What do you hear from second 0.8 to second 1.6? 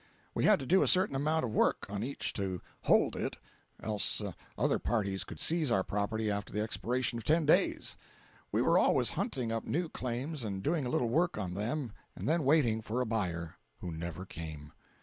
a certain amount of